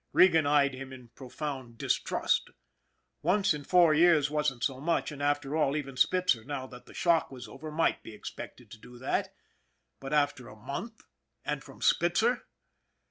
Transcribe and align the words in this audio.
Regan 0.13 0.47
eyed 0.47 0.73
him 0.73 0.91
in 0.91 1.09
profound 1.09 1.77
distrust. 1.77 2.49
Once 3.21 3.53
in 3.53 3.63
four 3.63 3.93
years 3.93 4.31
wasn't 4.31 4.63
so 4.63 4.79
much, 4.81 5.11
and 5.11 5.21
after 5.21 5.55
all, 5.55 5.77
even 5.77 5.95
Spitzer, 5.95 6.43
now 6.43 6.65
that 6.65 6.87
the 6.87 6.93
shock 6.95 7.29
was 7.29 7.47
over, 7.47 7.69
might 7.69 8.01
be 8.01 8.15
expected 8.15 8.71
to 8.71 8.79
do 8.79 8.97
that. 8.97 9.31
But 9.99 10.11
again 10.11 10.29
in 10.39 10.47
a 10.47 10.55
month 10.55 11.03
and 11.45 11.63
from 11.63 11.83
Spitzer 11.83 12.47